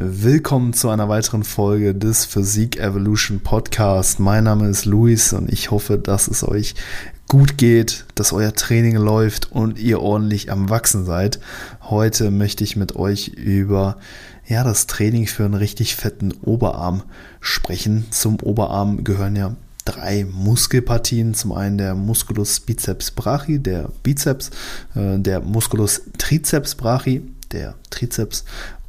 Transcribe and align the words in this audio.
Willkommen 0.00 0.74
zu 0.74 0.90
einer 0.90 1.08
weiteren 1.08 1.42
Folge 1.42 1.92
des 1.92 2.24
Physik 2.24 2.78
Evolution 2.78 3.40
Podcast. 3.40 4.20
Mein 4.20 4.44
Name 4.44 4.68
ist 4.68 4.84
Luis 4.84 5.32
und 5.32 5.52
ich 5.52 5.72
hoffe, 5.72 5.98
dass 5.98 6.28
es 6.28 6.46
euch 6.46 6.76
gut 7.26 7.58
geht, 7.58 8.04
dass 8.14 8.32
euer 8.32 8.54
Training 8.54 8.94
läuft 8.94 9.50
und 9.50 9.76
ihr 9.76 10.00
ordentlich 10.00 10.52
am 10.52 10.70
Wachsen 10.70 11.04
seid. 11.04 11.40
Heute 11.82 12.30
möchte 12.30 12.62
ich 12.62 12.76
mit 12.76 12.94
euch 12.94 13.26
über 13.26 13.96
ja, 14.46 14.62
das 14.62 14.86
Training 14.86 15.26
für 15.26 15.44
einen 15.44 15.54
richtig 15.54 15.96
fetten 15.96 16.30
Oberarm 16.42 17.02
sprechen. 17.40 18.06
Zum 18.12 18.38
Oberarm 18.40 19.02
gehören 19.02 19.34
ja 19.34 19.56
drei 19.84 20.24
Muskelpartien. 20.30 21.34
Zum 21.34 21.50
einen 21.50 21.76
der 21.76 21.96
Musculus 21.96 22.60
biceps 22.60 23.10
brachii, 23.10 23.58
der 23.58 23.90
Bizeps, 24.04 24.52
äh, 24.94 25.18
der 25.18 25.40
Musculus 25.40 26.02
triceps 26.18 26.76
brachii, 26.76 27.22
der 27.50 27.74
Trizeps 27.90 28.44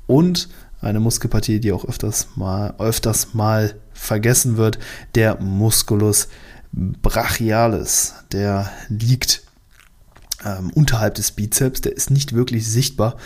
und 0.06 0.50
eine 0.82 1.00
Muskelpartie, 1.00 1.60
die 1.60 1.72
auch 1.72 1.86
öfters 1.86 2.28
mal, 2.36 2.74
öfters 2.78 3.34
mal 3.34 3.76
vergessen 3.94 4.58
wird, 4.58 4.80
der 5.16 5.42
Musculus 5.42 6.30
brachialis. 6.72 8.16
Der 8.32 8.72
liegt 8.88 9.44
ähm, 10.46 10.72
unterhalb 10.74 11.16
des 11.16 11.32
Bizeps, 11.32 11.82
der 11.82 11.96
ist 11.96 12.12
nicht 12.12 12.34
wirklich 12.34 12.68
sichtbar. 12.68 13.18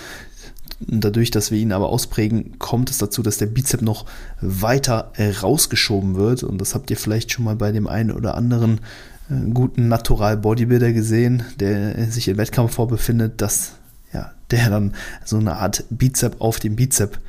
Dadurch, 0.80 1.32
dass 1.32 1.52
wir 1.52 1.60
ihn 1.60 1.72
aber 1.72 1.90
ausprägen, 1.90 2.58
kommt 2.60 2.90
es 2.90 2.98
dazu, 2.98 3.22
dass 3.24 3.38
der 3.38 3.46
Bizep 3.46 3.82
noch 3.82 4.06
weiter 4.42 5.14
rausgeschoben 5.42 6.16
wird. 6.16 6.44
Und 6.44 6.60
das 6.60 6.76
habt 6.76 6.90
ihr 6.90 6.98
vielleicht 6.98 7.32
schon 7.32 7.46
mal 7.46 7.56
bei 7.56 7.72
dem 7.72 7.88
einen 7.88 8.12
oder 8.12 8.36
anderen 8.36 8.80
äh, 9.30 9.50
guten 9.54 9.88
Natural 9.88 10.38
Bodybuilder 10.38 10.92
gesehen, 10.92 11.44
der 11.60 12.12
sich 12.12 12.28
im 12.28 12.38
Wettkampf 12.38 12.74
vorbefindet, 12.74 13.42
dass 13.42 13.74
ja, 14.14 14.32
der 14.52 14.70
dann 14.70 14.94
so 15.24 15.38
eine 15.38 15.58
Art 15.58 15.86
Bizep 15.90 16.42
auf 16.42 16.60
dem 16.60 16.76
Bizep 16.76 17.20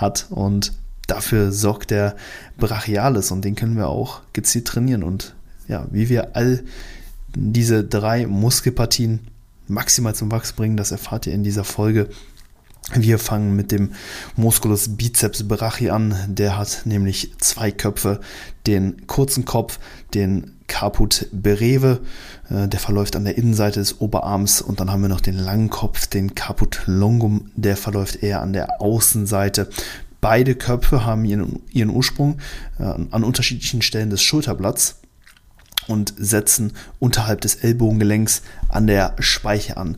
hat 0.00 0.26
und 0.30 0.72
dafür 1.06 1.52
sorgt 1.52 1.90
der 1.90 2.16
Brachialis 2.58 3.30
und 3.30 3.44
den 3.44 3.54
können 3.54 3.76
wir 3.76 3.88
auch 3.88 4.20
gezielt 4.32 4.66
trainieren 4.66 5.02
und 5.02 5.34
ja, 5.68 5.86
wie 5.90 6.08
wir 6.08 6.36
all 6.36 6.62
diese 7.34 7.84
drei 7.84 8.26
Muskelpartien 8.26 9.20
maximal 9.68 10.14
zum 10.14 10.30
Wachs 10.32 10.52
bringen, 10.52 10.76
das 10.76 10.90
erfahrt 10.90 11.26
ihr 11.26 11.32
in 11.32 11.44
dieser 11.44 11.64
Folge. 11.64 12.08
Wir 12.94 13.20
fangen 13.20 13.54
mit 13.54 13.70
dem 13.70 13.92
Musculus 14.36 14.96
biceps 14.96 15.46
brachii 15.46 15.90
an. 15.90 16.14
Der 16.26 16.58
hat 16.58 16.82
nämlich 16.84 17.32
zwei 17.38 17.70
Köpfe. 17.70 18.20
Den 18.66 19.06
kurzen 19.06 19.44
Kopf, 19.44 19.78
den 20.12 20.56
Caput 20.66 21.28
breve, 21.32 22.00
äh, 22.48 22.68
der 22.68 22.80
verläuft 22.80 23.16
an 23.16 23.24
der 23.24 23.38
Innenseite 23.38 23.78
des 23.78 24.00
Oberarms. 24.00 24.60
Und 24.60 24.80
dann 24.80 24.90
haben 24.90 25.02
wir 25.02 25.08
noch 25.08 25.20
den 25.20 25.38
langen 25.38 25.70
Kopf, 25.70 26.06
den 26.08 26.34
Caput 26.34 26.82
longum, 26.86 27.50
der 27.54 27.76
verläuft 27.76 28.22
eher 28.22 28.40
an 28.40 28.52
der 28.52 28.80
Außenseite. 28.80 29.68
Beide 30.20 30.54
Köpfe 30.54 31.04
haben 31.04 31.24
ihren, 31.24 31.60
ihren 31.72 31.90
Ursprung 31.90 32.38
äh, 32.78 32.82
an 32.82 33.24
unterschiedlichen 33.24 33.82
Stellen 33.82 34.10
des 34.10 34.22
Schulterblatts 34.22 35.00
und 35.86 36.12
setzen 36.18 36.72
unterhalb 36.98 37.40
des 37.40 37.56
Ellbogengelenks 37.56 38.42
an 38.68 38.86
der 38.86 39.14
Speiche 39.20 39.76
an. 39.76 39.96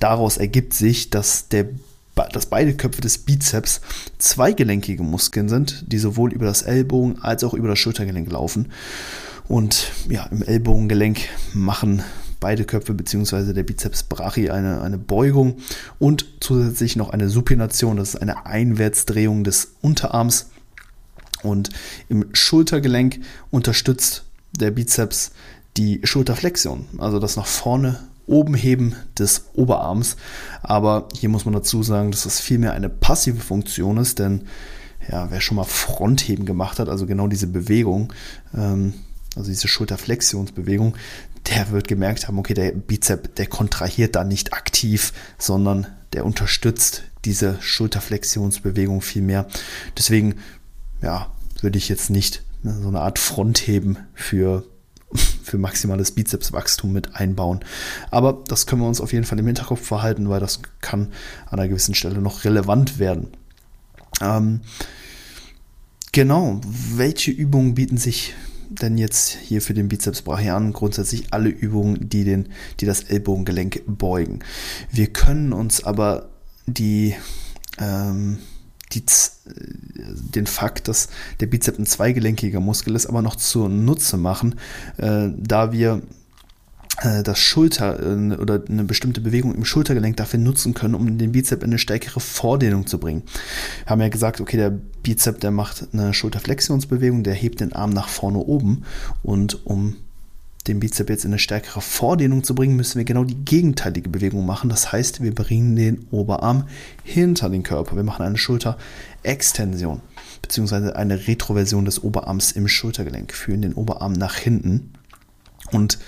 Daraus 0.00 0.36
ergibt 0.36 0.74
sich, 0.74 1.10
dass 1.10 1.48
der 1.48 1.66
dass 2.14 2.46
beide 2.46 2.74
Köpfe 2.74 3.00
des 3.00 3.18
Bizeps 3.18 3.80
zweigelenkige 4.18 5.02
Muskeln 5.02 5.48
sind, 5.48 5.84
die 5.92 5.98
sowohl 5.98 6.32
über 6.32 6.46
das 6.46 6.62
Ellbogen 6.62 7.20
als 7.20 7.44
auch 7.44 7.54
über 7.54 7.68
das 7.68 7.78
Schultergelenk 7.78 8.30
laufen. 8.30 8.70
Und 9.48 9.90
ja, 10.08 10.26
im 10.26 10.42
Ellbogengelenk 10.42 11.18
machen 11.52 12.02
beide 12.40 12.64
Köpfe 12.64 12.94
bzw. 12.94 13.52
der 13.52 13.62
Bizeps 13.62 14.02
brachii 14.02 14.50
eine, 14.50 14.82
eine 14.82 14.98
Beugung 14.98 15.56
und 15.98 16.26
zusätzlich 16.40 16.96
noch 16.96 17.10
eine 17.10 17.28
Supination, 17.28 17.96
das 17.96 18.10
ist 18.10 18.20
eine 18.20 18.46
Einwärtsdrehung 18.46 19.44
des 19.44 19.72
Unterarms. 19.80 20.50
Und 21.42 21.70
im 22.08 22.26
Schultergelenk 22.34 23.20
unterstützt 23.50 24.24
der 24.52 24.70
Bizeps 24.70 25.32
die 25.76 26.00
Schulterflexion, 26.04 26.86
also 26.98 27.18
das 27.18 27.36
nach 27.36 27.46
vorne 27.46 27.98
oben 28.26 28.54
heben 28.54 28.94
des 29.18 29.46
Oberarms. 29.54 30.16
Aber 30.62 31.08
hier 31.14 31.28
muss 31.28 31.44
man 31.44 31.54
dazu 31.54 31.82
sagen, 31.82 32.10
dass 32.10 32.24
das 32.24 32.40
vielmehr 32.40 32.72
eine 32.72 32.88
passive 32.88 33.40
Funktion 33.40 33.98
ist, 33.98 34.18
denn 34.18 34.42
ja, 35.10 35.30
wer 35.30 35.40
schon 35.40 35.56
mal 35.56 35.64
Frontheben 35.64 36.46
gemacht 36.46 36.78
hat, 36.78 36.88
also 36.88 37.06
genau 37.06 37.28
diese 37.28 37.46
Bewegung, 37.46 38.12
ähm, 38.56 38.94
also 39.36 39.50
diese 39.50 39.68
Schulterflexionsbewegung, 39.68 40.96
der 41.48 41.70
wird 41.70 41.88
gemerkt 41.88 42.26
haben, 42.26 42.38
okay, 42.38 42.54
der 42.54 42.72
Bizep, 42.72 43.34
der 43.34 43.46
kontrahiert 43.46 44.16
da 44.16 44.24
nicht 44.24 44.54
aktiv, 44.54 45.12
sondern 45.38 45.86
der 46.12 46.24
unterstützt 46.24 47.02
diese 47.24 47.60
Schulterflexionsbewegung 47.60 49.02
viel 49.02 49.22
mehr. 49.22 49.46
Deswegen, 49.98 50.36
ja, 51.02 51.30
würde 51.60 51.78
ich 51.78 51.88
jetzt 51.88 52.10
nicht 52.10 52.42
so 52.62 52.88
eine 52.88 53.00
Art 53.00 53.18
Frontheben 53.18 53.98
für 54.14 54.64
für 55.54 55.58
maximales 55.58 56.10
Bizepswachstum 56.10 56.92
mit 56.92 57.14
einbauen. 57.14 57.60
Aber 58.10 58.42
das 58.48 58.66
können 58.66 58.82
wir 58.82 58.88
uns 58.88 59.00
auf 59.00 59.12
jeden 59.12 59.24
Fall 59.24 59.38
im 59.38 59.46
Hinterkopf 59.46 59.86
verhalten, 59.86 60.28
weil 60.28 60.40
das 60.40 60.60
kann 60.80 61.12
an 61.46 61.60
einer 61.60 61.68
gewissen 61.68 61.94
Stelle 61.94 62.20
noch 62.20 62.44
relevant 62.44 62.98
werden. 62.98 63.28
Ähm, 64.20 64.62
genau, 66.10 66.60
welche 66.64 67.30
Übungen 67.30 67.76
bieten 67.76 67.98
sich 67.98 68.34
denn 68.68 68.98
jetzt 68.98 69.28
hier 69.28 69.62
für 69.62 69.74
den 69.74 69.86
Bizeps 69.86 70.22
brachian 70.22 70.72
grundsätzlich 70.72 71.32
alle 71.32 71.50
Übungen, 71.50 72.08
die, 72.08 72.24
den, 72.24 72.48
die 72.80 72.86
das 72.86 73.04
Ellbogengelenk 73.04 73.82
beugen. 73.86 74.40
Wir 74.90 75.06
können 75.06 75.52
uns 75.52 75.84
aber 75.84 76.30
die 76.66 77.14
ähm, 77.78 78.38
die, 78.92 79.04
den 79.46 80.46
Fakt, 80.46 80.88
dass 80.88 81.08
der 81.40 81.46
Bizep 81.46 81.78
ein 81.78 81.86
zweigelenkiger 81.86 82.60
Muskel 82.60 82.94
ist, 82.94 83.06
aber 83.06 83.22
noch 83.22 83.36
zunutze 83.36 84.16
machen, 84.16 84.56
äh, 84.96 85.28
da 85.36 85.72
wir 85.72 86.02
äh, 87.02 87.22
das 87.22 87.38
Schulter 87.38 88.00
äh, 88.00 88.36
oder 88.36 88.62
eine 88.68 88.84
bestimmte 88.84 89.20
Bewegung 89.20 89.54
im 89.54 89.64
Schultergelenk 89.64 90.16
dafür 90.16 90.38
nutzen 90.38 90.74
können, 90.74 90.94
um 90.94 91.18
den 91.18 91.32
Bizep 91.32 91.62
in 91.62 91.70
eine 91.70 91.78
stärkere 91.78 92.20
Vordehnung 92.20 92.86
zu 92.86 92.98
bringen. 92.98 93.22
Wir 93.84 93.90
haben 93.90 94.00
ja 94.00 94.08
gesagt, 94.08 94.40
okay, 94.40 94.56
der 94.56 94.70
Bizep, 94.70 95.40
der 95.40 95.50
macht 95.50 95.88
eine 95.92 96.14
Schulterflexionsbewegung, 96.14 97.22
der 97.22 97.34
hebt 97.34 97.60
den 97.60 97.72
Arm 97.72 97.90
nach 97.90 98.08
vorne 98.08 98.38
oben 98.38 98.84
und 99.22 99.66
um 99.66 99.96
den 100.66 100.80
Bizep 100.80 101.10
jetzt 101.10 101.24
in 101.24 101.32
eine 101.32 101.38
stärkere 101.38 101.80
Vordehnung 101.80 102.42
zu 102.42 102.54
bringen, 102.54 102.76
müssen 102.76 102.96
wir 102.98 103.04
genau 103.04 103.24
die 103.24 103.44
gegenteilige 103.44 104.08
Bewegung 104.08 104.46
machen. 104.46 104.70
Das 104.70 104.92
heißt, 104.92 105.22
wir 105.22 105.34
bringen 105.34 105.76
den 105.76 106.06
Oberarm 106.10 106.68
hinter 107.02 107.50
den 107.50 107.62
Körper. 107.62 107.96
Wir 107.96 108.02
machen 108.02 108.24
eine 108.24 108.38
Schulterextension 108.38 110.00
beziehungsweise 110.44 110.94
eine 110.94 111.26
Retroversion 111.26 111.86
des 111.86 112.02
Oberarms 112.02 112.52
im 112.52 112.68
Schultergelenk, 112.68 113.32
führen 113.32 113.62
den 113.62 113.74
Oberarm 113.74 114.12
nach 114.12 114.36
hinten 114.36 114.92
und 115.72 115.98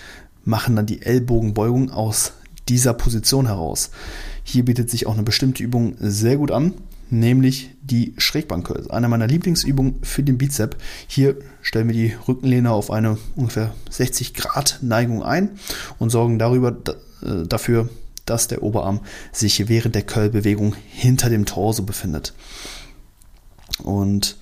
machen 0.45 0.77
dann 0.77 0.87
die 0.87 1.03
Ellbogenbeugung 1.03 1.91
aus 1.91 2.35
dieser 2.69 2.93
Position 2.95 3.47
heraus. 3.47 3.91
Hier 4.45 4.65
bietet 4.65 4.91
sich 4.91 5.07
auch 5.07 5.15
eine 5.15 5.23
bestimmte 5.23 5.63
Übung 5.63 5.97
sehr 5.99 6.37
gut 6.37 6.51
an 6.51 6.75
nämlich 7.11 7.71
die 7.83 8.15
Schrägbank 8.19 8.91
Eine 8.91 9.09
meiner 9.09 9.27
Lieblingsübungen 9.27 10.03
für 10.03 10.23
den 10.23 10.39
Bizep. 10.39 10.77
Hier 11.07 11.37
stellen 11.63 11.89
wir 11.89 11.95
die 11.95 12.15
Rückenlehne 12.27 12.71
auf 12.71 12.91
eine 12.91 13.19
ungefähr 13.37 13.75
60 13.91 14.35
Grad 14.35 14.79
Neigung 14.83 15.23
ein 15.23 15.51
und 15.99 16.11
sorgen 16.11 16.39
darüber 16.39 16.77
äh, 17.23 17.47
dafür, 17.47 17.89
dass 18.25 18.49
der 18.49 18.63
Oberarm 18.63 19.01
sich 19.33 19.69
während 19.69 19.95
der 19.95 20.03
Curl-Bewegung 20.03 20.75
hinter 20.89 21.31
dem 21.31 21.47
Torso 21.47 21.85
befindet. 21.85 22.35
Und 23.83 24.37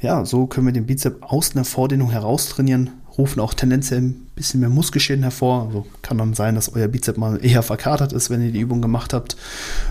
ja, 0.00 0.24
so 0.24 0.46
können 0.46 0.66
wir 0.66 0.72
den 0.72 0.86
Bizep 0.86 1.22
aus 1.22 1.54
einer 1.54 1.64
Vordehnung 1.64 2.10
heraus 2.10 2.48
trainieren, 2.48 2.90
rufen 3.16 3.40
auch 3.40 3.54
tendenziell 3.54 4.00
ein 4.00 4.26
bisschen 4.34 4.60
mehr 4.60 4.68
Muskelschäden 4.68 5.22
hervor. 5.22 5.66
Also 5.66 5.86
kann 6.02 6.18
dann 6.18 6.34
sein, 6.34 6.54
dass 6.54 6.74
euer 6.74 6.88
Bizep 6.88 7.18
mal 7.18 7.44
eher 7.44 7.62
verkatert 7.62 8.12
ist, 8.12 8.30
wenn 8.30 8.42
ihr 8.42 8.52
die 8.52 8.60
Übung 8.60 8.80
gemacht 8.80 9.12
habt. 9.12 9.36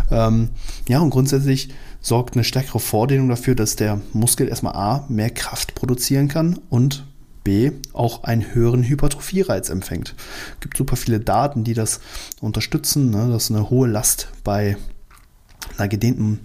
Ähm, 0.09 0.49
ja, 0.87 0.99
und 0.99 1.11
grundsätzlich 1.11 1.69
sorgt 2.01 2.35
eine 2.35 2.43
stärkere 2.43 2.79
Vordehnung 2.79 3.29
dafür, 3.29 3.55
dass 3.55 3.75
der 3.75 4.01
Muskel 4.13 4.47
erstmal 4.47 4.75
A, 4.75 5.05
mehr 5.07 5.29
Kraft 5.29 5.75
produzieren 5.75 6.27
kann 6.27 6.59
und 6.69 7.05
B, 7.43 7.71
auch 7.93 8.23
einen 8.23 8.53
höheren 8.53 8.83
Hypertrophiereiz 8.83 9.69
empfängt. 9.69 10.15
Es 10.55 10.59
gibt 10.61 10.77
super 10.77 10.95
viele 10.95 11.19
Daten, 11.19 11.63
die 11.63 11.73
das 11.73 11.99
unterstützen, 12.39 13.09
ne, 13.09 13.29
dass 13.31 13.49
eine 13.49 13.69
hohe 13.69 13.87
Last 13.87 14.29
bei 14.43 14.77
einer 15.77 15.87
gedehnten 15.87 16.41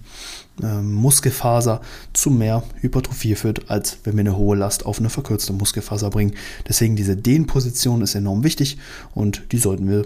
äh, 0.61 0.81
Muskelfaser 0.81 1.81
zu 2.13 2.29
mehr 2.29 2.63
Hypertrophie 2.81 3.35
führt, 3.35 3.69
als 3.69 3.99
wenn 4.03 4.15
wir 4.15 4.21
eine 4.21 4.37
hohe 4.37 4.55
Last 4.55 4.85
auf 4.85 4.99
eine 4.99 5.09
verkürzte 5.09 5.53
Muskelfaser 5.53 6.09
bringen. 6.09 6.33
Deswegen 6.67 6.95
diese 6.95 7.15
Dehnposition 7.15 8.01
ist 8.01 8.15
enorm 8.15 8.43
wichtig 8.43 8.77
und 9.13 9.51
die 9.51 9.57
sollten 9.57 9.87
wir 9.89 10.05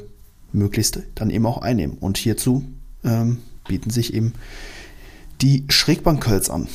möglichst 0.51 0.99
dann 1.15 1.29
eben 1.29 1.45
auch 1.45 1.59
einnehmen. 1.59 1.97
Und 1.97 2.17
hierzu 2.17 2.65
ähm, 3.03 3.37
bieten 3.67 3.89
sich 3.89 4.13
eben 4.13 4.33
die 5.41 5.65
Schrägbankcurls 5.69 6.49
an. 6.49 6.67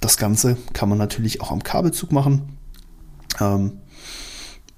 Das 0.00 0.16
Ganze 0.16 0.56
kann 0.72 0.88
man 0.88 0.98
natürlich 0.98 1.40
auch 1.40 1.50
am 1.50 1.62
Kabelzug 1.62 2.12
machen. 2.12 2.56
Ähm, 3.40 3.72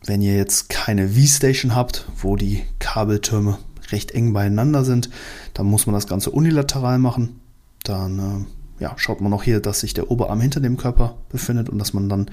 wenn 0.04 0.22
ihr 0.22 0.36
jetzt 0.36 0.70
keine 0.70 1.10
V-Station 1.10 1.74
habt, 1.74 2.06
wo 2.16 2.36
die 2.36 2.62
Kabeltürme 2.78 3.58
recht 3.90 4.12
eng 4.12 4.32
beieinander 4.32 4.84
sind, 4.84 5.10
dann 5.52 5.66
muss 5.66 5.86
man 5.86 5.94
das 5.94 6.06
Ganze 6.06 6.30
unilateral 6.30 6.98
machen. 6.98 7.40
Dann 7.82 8.46
ja, 8.80 8.94
schaut 8.96 9.20
man 9.20 9.32
auch 9.32 9.42
hier, 9.42 9.60
dass 9.60 9.80
sich 9.80 9.94
der 9.94 10.10
Oberarm 10.10 10.40
hinter 10.40 10.60
dem 10.60 10.76
Körper 10.76 11.18
befindet 11.28 11.68
und 11.68 11.78
dass 11.78 11.92
man 11.92 12.08
dann 12.08 12.30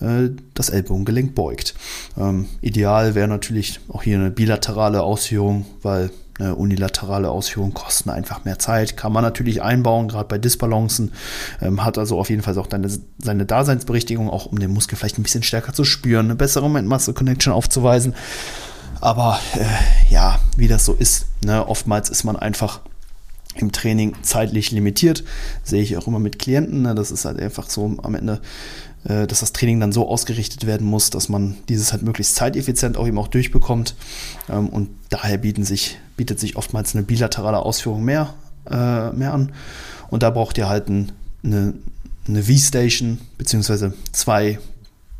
äh, 0.00 0.30
das 0.54 0.70
Ellbogengelenk 0.70 1.34
beugt. 1.34 1.74
Ähm, 2.16 2.46
ideal 2.62 3.14
wäre 3.14 3.28
natürlich 3.28 3.80
auch 3.88 4.02
hier 4.02 4.18
eine 4.18 4.30
bilaterale 4.30 5.02
Ausführung, 5.02 5.66
weil 5.82 6.10
eine 6.38 6.54
unilaterale 6.54 7.30
Ausführung 7.30 7.74
kosten 7.74 8.10
einfach 8.10 8.44
mehr 8.44 8.58
Zeit. 8.58 8.96
Kann 8.96 9.12
man 9.12 9.22
natürlich 9.22 9.62
einbauen, 9.62 10.08
gerade 10.08 10.28
bei 10.28 10.38
Disbalancen. 10.38 11.12
Ähm, 11.62 11.84
hat 11.84 11.98
also 11.98 12.18
auf 12.18 12.30
jeden 12.30 12.42
Fall 12.42 12.58
auch 12.58 12.66
deine, 12.66 12.88
seine 13.18 13.46
Daseinsberichtigung, 13.46 14.28
auch 14.30 14.46
um 14.46 14.58
den 14.58 14.72
Muskel 14.72 14.96
vielleicht 14.96 15.18
ein 15.18 15.22
bisschen 15.22 15.42
stärker 15.42 15.72
zu 15.72 15.84
spüren, 15.84 16.26
eine 16.26 16.34
bessere 16.34 16.64
Moment-Muscle-Connection 16.64 17.52
aufzuweisen. 17.52 18.14
Aber 19.00 19.38
äh, 19.54 20.12
ja, 20.12 20.40
wie 20.56 20.68
das 20.68 20.84
so 20.84 20.94
ist, 20.94 21.26
ne, 21.44 21.66
oftmals 21.68 22.10
ist 22.10 22.24
man 22.24 22.36
einfach 22.36 22.80
im 23.56 23.72
Training 23.72 24.14
zeitlich 24.22 24.70
limitiert. 24.70 25.24
Sehe 25.62 25.82
ich 25.82 25.96
auch 25.96 26.06
immer 26.06 26.18
mit 26.18 26.38
Klienten. 26.38 26.82
Ne? 26.82 26.94
Das 26.94 27.10
ist 27.10 27.24
halt 27.24 27.40
einfach 27.40 27.70
so 27.70 27.96
am 28.02 28.14
Ende 28.14 28.34
äh, 28.34 28.38
dass 29.04 29.40
das 29.40 29.52
Training 29.52 29.80
dann 29.80 29.92
so 29.92 30.08
ausgerichtet 30.08 30.66
werden 30.66 30.86
muss, 30.86 31.10
dass 31.10 31.28
man 31.28 31.56
dieses 31.68 31.92
halt 31.92 32.02
möglichst 32.02 32.36
zeiteffizient 32.36 32.96
auch 32.96 33.06
eben 33.06 33.18
auch 33.18 33.28
durchbekommt. 33.28 33.94
Ähm, 34.48 34.68
und 34.68 34.88
daher 35.10 35.38
bieten 35.38 35.64
sich, 35.64 35.98
bietet 36.16 36.40
sich 36.40 36.56
oftmals 36.56 36.94
eine 36.94 37.04
bilaterale 37.04 37.58
Ausführung 37.58 38.04
mehr, 38.04 38.34
äh, 38.70 39.10
mehr 39.12 39.34
an. 39.34 39.52
Und 40.08 40.22
da 40.22 40.30
braucht 40.30 40.56
ihr 40.58 40.68
halt 40.68 40.88
ein, 40.88 41.12
eine, 41.42 41.74
eine 42.26 42.42
V-Station, 42.42 43.18
beziehungsweise 43.36 43.92
zwei 44.12 44.58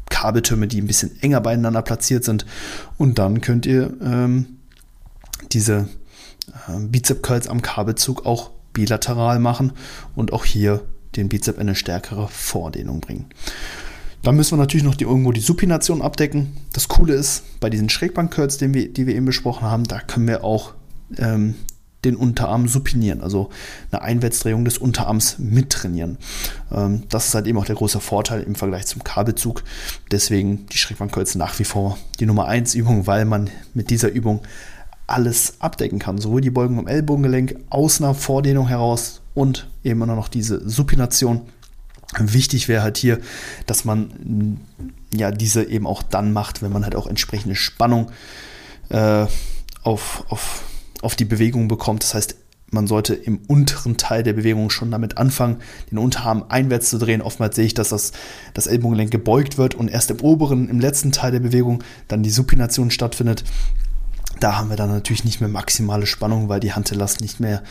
Kabeltürme, 0.09 0.67
die 0.67 0.81
ein 0.81 0.87
bisschen 0.87 1.21
enger 1.21 1.41
beieinander 1.41 1.83
platziert 1.83 2.25
sind. 2.25 2.47
Und 2.97 3.19
dann 3.19 3.41
könnt 3.41 3.67
ihr 3.67 3.93
ähm, 4.03 4.47
diese 5.53 5.89
äh, 6.69 6.79
Bizep-Curls 6.79 7.49
am 7.49 7.61
Kabelzug 7.61 8.25
auch 8.25 8.51
bilateral 8.73 9.39
machen 9.39 9.73
und 10.15 10.33
auch 10.33 10.45
hier 10.45 10.83
den 11.17 11.29
Bizep 11.29 11.57
in 11.57 11.63
eine 11.63 11.75
stärkere 11.75 12.29
Vordehnung 12.29 13.01
bringen. 13.01 13.27
Dann 14.23 14.37
müssen 14.37 14.53
wir 14.53 14.63
natürlich 14.63 14.85
noch 14.85 14.95
die, 14.95 15.05
irgendwo 15.05 15.33
die 15.33 15.41
Supination 15.41 16.01
abdecken. 16.01 16.57
Das 16.73 16.89
Coole 16.89 17.15
ist, 17.15 17.61
bei 17.61 17.69
diesen 17.69 17.91
Schrägbank-Curls, 17.91 18.57
die 18.57 18.73
wir, 18.73 18.93
die 18.93 19.07
wir 19.07 19.15
eben 19.15 19.27
besprochen 19.27 19.69
haben, 19.69 19.85
da 19.85 20.01
können 20.01 20.27
wir 20.27 20.45
auch 20.45 20.73
ähm, 21.19 21.57
den 22.05 22.17
Unterarm 22.17 22.69
supinieren, 22.69 23.21
also 23.21 23.51
eine 23.91 24.03
Einwärtsdrehung 24.03 24.65
des 24.65 24.79
Unterarms 24.79 25.39
mittrainieren. 25.39 26.19
Ähm, 26.73 27.03
das 27.11 27.29
ist 27.29 27.35
halt 27.35 27.47
eben 27.47 27.59
auch 27.59 27.67
der 27.67 27.77
große 27.77 28.01
Vorteil 28.01 28.43
im 28.43 28.55
Vergleich 28.55 28.87
zum 28.87 29.05
Kabelzug. 29.05 29.63
Deswegen 30.11 30.67
die 30.73 30.79
Schrägbank-Curls 30.79 31.35
nach 31.35 31.59
wie 31.59 31.65
vor 31.65 31.99
die 32.19 32.27
Nummer 32.27 32.47
1 32.47 32.75
Übung, 32.75 33.07
weil 33.07 33.27
man 33.27 33.51
mit 33.75 33.91
dieser 33.91 34.11
Übung 34.11 34.41
alles 35.07 35.61
abdecken 35.61 35.99
kann. 35.99 36.19
Sowohl 36.19 36.41
die 36.41 36.51
Beugung 36.51 36.79
im 36.79 36.87
Ellbogengelenk 36.87 37.57
aus 37.69 38.01
einer 38.01 38.15
Vordehnung 38.15 38.69
heraus 38.69 39.21
und 39.35 39.69
eben 39.83 40.03
immer 40.03 40.15
noch 40.15 40.29
diese 40.29 40.69
Supination. 40.69 41.43
Wichtig 42.19 42.69
wäre 42.69 42.83
halt 42.83 42.97
hier, 42.97 43.19
dass 43.67 43.85
man 43.85 44.07
mm, 44.07 44.61
ja 45.17 45.31
diese 45.31 45.65
eben 45.65 45.87
auch 45.87 46.03
dann 46.03 46.33
macht, 46.33 46.63
wenn 46.63 46.73
man 46.73 46.85
halt 46.85 46.95
auch 46.95 47.07
entsprechende 47.07 47.57
Spannung 47.57 48.11
äh, 48.91 49.27
auf, 49.83 50.25
auf, 50.29 50.63
auf 51.03 51.17
die 51.17 51.25
Bewegung 51.25 51.69
bekommt. 51.69 52.03
Das 52.03 52.15
heißt, 52.15 52.37
man 52.71 52.87
sollte 52.87 53.15
im 53.15 53.39
unteren 53.47 53.97
Teil 53.97 54.23
der 54.23 54.33
Bewegung 54.33 54.69
schon 54.69 54.91
damit 54.91 55.17
anfangen, 55.17 55.59
den 55.91 55.99
Unterarm 55.99 56.45
einwärts 56.49 56.91
zu 56.91 56.99
drehen. 56.99 57.23
Oftmals 57.23 57.57
sehe 57.57 57.67
ich, 57.67 57.75
dass 57.75 57.91
das, 57.91 58.13
das 58.53 58.67
Ellbogengelenk 58.67 59.11
gebeugt 59.11 59.59
wird 59.59 59.75
und 59.75 59.89
erst 59.89 60.11
im 60.11 60.21
oberen, 60.21 60.69
im 60.69 60.81
letzten 60.81 61.13
Teil 61.13 61.33
der 61.33 61.41
Bewegung 61.41 61.83
dann 62.09 62.23
die 62.23 62.31
Supination 62.31 62.91
stattfindet. 62.91 63.45
Da 64.45 64.59
haben 64.59 64.69
wir 64.69 64.77
dann 64.77 64.91
natürlich 64.91 65.25
nicht 65.25 65.41
mehr 65.41 65.49
maximale 65.49 66.05
Spannung, 66.05 66.51
weil 66.51 66.61
die 66.61 66.75
Hantelast 66.75 67.23
nicht 67.23 67.41
mehr 67.41 67.63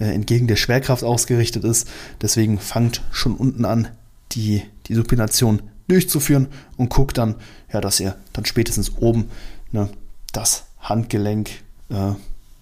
äh, 0.00 0.06
entgegen 0.14 0.46
der 0.46 0.56
Schwerkraft 0.56 1.04
ausgerichtet 1.04 1.62
ist. 1.62 1.86
Deswegen 2.22 2.58
fangt 2.58 3.02
schon 3.10 3.36
unten 3.36 3.66
an, 3.66 3.88
die, 4.30 4.62
die 4.86 4.94
Supination 4.94 5.60
durchzuführen 5.88 6.48
und 6.78 6.88
guckt 6.88 7.18
dann, 7.18 7.34
ja, 7.70 7.82
dass 7.82 8.00
ihr 8.00 8.16
dann 8.32 8.46
spätestens 8.46 8.96
oben 8.96 9.28
ne, 9.72 9.90
das 10.32 10.64
Handgelenk 10.80 11.50
äh, 11.90 12.12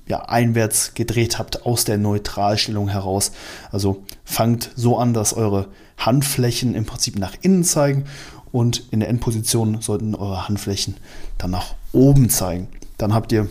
ja, 0.09 0.23
einwärts 0.23 0.95
gedreht 0.95 1.39
habt 1.39 1.65
aus 1.65 1.85
der 1.85 1.97
Neutralstellung 1.97 2.89
heraus. 2.89 3.31
Also 3.71 4.03
fangt 4.25 4.73
so 4.75 4.99
an, 4.99 5.15
dass 5.15 5.33
eure 5.33 5.69
Handflächen 5.97 6.75
im 6.75 6.87
Prinzip 6.87 7.21
nach 7.21 7.37
innen 7.41 7.63
zeigen 7.63 8.07
und 8.51 8.89
in 8.91 8.99
der 8.99 9.09
Endposition 9.09 9.81
sollten 9.81 10.17
eure 10.17 10.49
Handflächen 10.49 10.97
dann 11.39 11.53
nach 11.53 11.77
oben 11.93 12.31
zeigen. 12.31 12.67
Dann 12.99 13.15
habt 13.15 13.31
ihr 13.31 13.49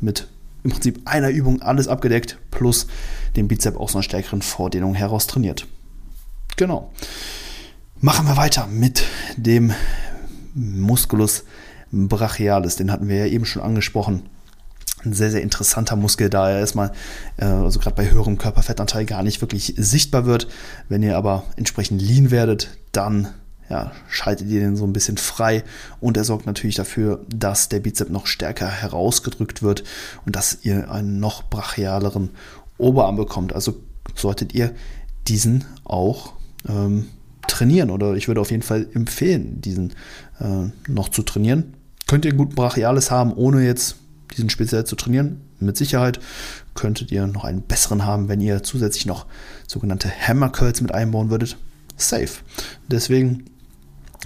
mit 0.00 0.28
im 0.62 0.70
Prinzip 0.70 1.00
einer 1.06 1.30
Übung 1.30 1.62
alles 1.62 1.88
abgedeckt, 1.88 2.38
plus 2.50 2.86
den 3.36 3.48
Bizep 3.48 3.76
aus 3.76 3.94
einer 3.94 4.02
stärkeren 4.02 4.42
Vordehnung 4.42 4.94
heraus 4.94 5.26
trainiert. 5.26 5.66
Genau. 6.56 6.92
Machen 8.00 8.26
wir 8.26 8.36
weiter 8.36 8.66
mit 8.66 9.04
dem 9.36 9.72
Musculus 10.54 11.44
brachialis. 11.92 12.76
Den 12.76 12.92
hatten 12.92 13.08
wir 13.08 13.16
ja 13.16 13.26
eben 13.26 13.44
schon 13.44 13.62
angesprochen. 13.62 14.22
Ein 15.04 15.14
sehr, 15.14 15.30
sehr 15.30 15.42
interessanter 15.42 15.96
Muskel, 15.96 16.28
da 16.28 16.50
er 16.50 16.60
erstmal, 16.60 16.92
äh, 17.38 17.46
also 17.46 17.78
gerade 17.78 17.96
bei 17.96 18.10
höherem 18.10 18.36
Körperfettanteil, 18.36 19.06
gar 19.06 19.22
nicht 19.22 19.40
wirklich 19.40 19.74
sichtbar 19.78 20.26
wird. 20.26 20.46
Wenn 20.90 21.02
ihr 21.02 21.16
aber 21.16 21.44
entsprechend 21.56 22.02
lean 22.02 22.30
werdet, 22.30 22.76
dann 22.92 23.28
ja, 23.70 23.92
schaltet 24.08 24.48
ihr 24.48 24.60
den 24.60 24.76
so 24.76 24.84
ein 24.84 24.92
bisschen 24.92 25.16
frei 25.16 25.62
und 26.00 26.16
er 26.16 26.24
sorgt 26.24 26.44
natürlich 26.44 26.74
dafür, 26.74 27.24
dass 27.28 27.68
der 27.68 27.78
Bizep 27.78 28.10
noch 28.10 28.26
stärker 28.26 28.68
herausgedrückt 28.68 29.62
wird 29.62 29.84
und 30.26 30.34
dass 30.34 30.58
ihr 30.62 30.90
einen 30.90 31.20
noch 31.20 31.44
brachialeren 31.44 32.30
Oberarm 32.78 33.16
bekommt. 33.16 33.54
Also 33.54 33.80
solltet 34.16 34.54
ihr 34.54 34.72
diesen 35.28 35.64
auch 35.84 36.32
ähm, 36.68 37.06
trainieren 37.46 37.90
oder 37.90 38.14
ich 38.14 38.26
würde 38.26 38.40
auf 38.40 38.50
jeden 38.50 38.62
Fall 38.62 38.88
empfehlen, 38.92 39.60
diesen 39.60 39.92
äh, 40.40 40.68
noch 40.88 41.08
zu 41.08 41.22
trainieren. 41.22 41.74
Könnt 42.08 42.24
ihr 42.24 42.32
einen 42.32 42.38
guten 42.38 42.56
Brachialis 42.56 43.12
haben, 43.12 43.32
ohne 43.32 43.64
jetzt 43.64 43.96
diesen 44.36 44.50
speziell 44.50 44.84
zu 44.84 44.96
trainieren? 44.96 45.42
Mit 45.60 45.76
Sicherheit 45.76 46.18
könntet 46.74 47.12
ihr 47.12 47.26
noch 47.28 47.44
einen 47.44 47.62
besseren 47.62 48.04
haben, 48.04 48.28
wenn 48.28 48.40
ihr 48.40 48.64
zusätzlich 48.64 49.06
noch 49.06 49.26
sogenannte 49.68 50.10
Hammer 50.10 50.48
Curls 50.48 50.80
mit 50.80 50.92
einbauen 50.92 51.30
würdet. 51.30 51.56
Safe. 51.96 52.30
Deswegen 52.88 53.44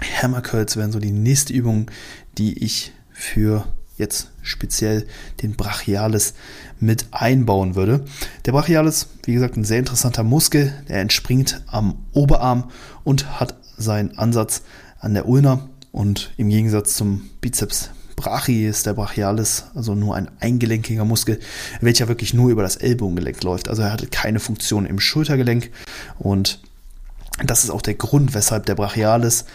Hammer 0.01 0.41
Curls 0.41 0.77
wären 0.77 0.91
so 0.91 0.99
die 0.99 1.11
nächste 1.11 1.53
Übung, 1.53 1.89
die 2.37 2.63
ich 2.63 2.93
für 3.11 3.65
jetzt 3.97 4.31
speziell 4.41 5.07
den 5.41 5.55
Brachialis 5.55 6.33
mit 6.79 7.07
einbauen 7.11 7.75
würde. 7.75 8.03
Der 8.45 8.51
Brachialis, 8.51 9.07
wie 9.23 9.33
gesagt, 9.33 9.55
ein 9.55 9.63
sehr 9.63 9.79
interessanter 9.79 10.23
Muskel. 10.23 10.73
Der 10.89 10.99
entspringt 10.99 11.61
am 11.67 12.05
Oberarm 12.11 12.71
und 13.03 13.39
hat 13.39 13.55
seinen 13.77 14.17
Ansatz 14.17 14.63
an 14.99 15.13
der 15.13 15.27
Ulna. 15.27 15.69
Und 15.91 16.33
im 16.35 16.49
Gegensatz 16.49 16.95
zum 16.95 17.29
Bizeps 17.39 17.91
Brachi 18.15 18.65
ist 18.65 18.85
der 18.85 18.93
Brachialis 18.93 19.65
also 19.75 19.93
nur 19.93 20.15
ein 20.15 20.29
eingelenkiger 20.39 21.05
Muskel, 21.05 21.39
welcher 21.81 22.07
wirklich 22.07 22.33
nur 22.33 22.49
über 22.49 22.63
das 22.63 22.77
Ellbogengelenk 22.77 23.43
läuft. 23.43 23.69
Also 23.69 23.81
er 23.81 23.91
hatte 23.91 24.07
keine 24.07 24.39
Funktion 24.39 24.85
im 24.85 24.99
Schultergelenk. 24.99 25.71
Und 26.17 26.59
das 27.43 27.63
ist 27.63 27.69
auch 27.69 27.81
der 27.81 27.95
Grund, 27.95 28.33
weshalb 28.33 28.65
der 28.65 28.75
Brachialis 28.75 29.45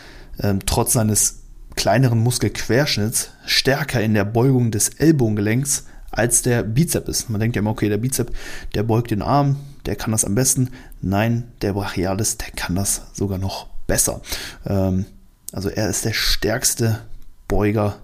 ähm, 0.42 0.60
trotz 0.66 0.92
seines 0.92 1.40
kleineren 1.76 2.18
Muskelquerschnitts 2.18 3.30
stärker 3.46 4.00
in 4.00 4.14
der 4.14 4.24
Beugung 4.24 4.70
des 4.70 4.88
Ellbogengelenks 4.90 5.84
als 6.10 6.42
der 6.42 6.62
Bizep 6.62 7.08
ist. 7.08 7.30
Man 7.30 7.40
denkt 7.40 7.56
ja 7.56 7.60
immer, 7.60 7.70
okay, 7.70 7.88
der 7.88 7.98
Bizep, 7.98 8.34
der 8.74 8.82
beugt 8.82 9.10
den 9.10 9.22
Arm, 9.22 9.56
der 9.86 9.96
kann 9.96 10.12
das 10.12 10.24
am 10.24 10.34
besten. 10.34 10.70
Nein, 11.00 11.52
der 11.62 11.72
Brachialis, 11.72 12.36
der 12.36 12.50
kann 12.50 12.74
das 12.74 13.02
sogar 13.12 13.38
noch 13.38 13.68
besser. 13.86 14.20
Ähm, 14.66 15.06
also 15.52 15.68
er 15.68 15.88
ist 15.88 16.04
der 16.04 16.12
stärkste 16.12 17.00
Beuger 17.48 17.98